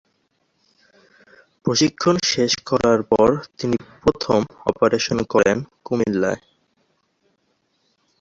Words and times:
প্রশিক্ষণ 1.65 2.15
শেষ 2.25 2.51
করার 2.69 2.99
পর 3.03 3.29
তিনি 3.57 3.77
প্রথম 4.01 4.39
অপারেশন 4.65 5.17
করেন 5.23 5.57
কুমিল্লায়। 5.85 6.41